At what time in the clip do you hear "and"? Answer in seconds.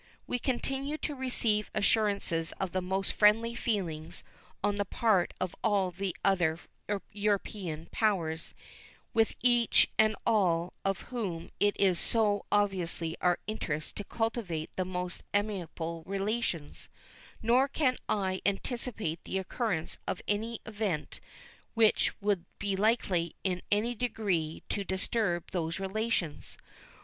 9.99-10.15